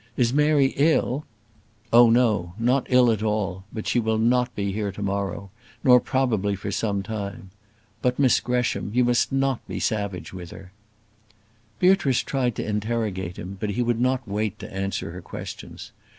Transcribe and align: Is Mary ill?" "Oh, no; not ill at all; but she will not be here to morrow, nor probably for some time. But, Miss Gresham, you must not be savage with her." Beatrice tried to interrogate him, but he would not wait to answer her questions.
Is 0.17 0.33
Mary 0.33 0.73
ill?" 0.77 1.25
"Oh, 1.93 2.09
no; 2.09 2.55
not 2.57 2.87
ill 2.89 3.11
at 3.11 3.21
all; 3.21 3.65
but 3.71 3.85
she 3.85 3.99
will 3.99 4.17
not 4.17 4.55
be 4.55 4.71
here 4.71 4.91
to 4.91 5.03
morrow, 5.03 5.51
nor 5.83 5.99
probably 5.99 6.55
for 6.55 6.71
some 6.71 7.03
time. 7.03 7.51
But, 8.01 8.17
Miss 8.17 8.39
Gresham, 8.39 8.89
you 8.95 9.05
must 9.05 9.31
not 9.31 9.59
be 9.67 9.79
savage 9.79 10.33
with 10.33 10.49
her." 10.49 10.71
Beatrice 11.77 12.21
tried 12.23 12.55
to 12.55 12.65
interrogate 12.65 13.37
him, 13.37 13.57
but 13.59 13.69
he 13.69 13.83
would 13.83 14.01
not 14.01 14.27
wait 14.27 14.57
to 14.57 14.73
answer 14.73 15.11
her 15.11 15.21
questions. 15.21 15.91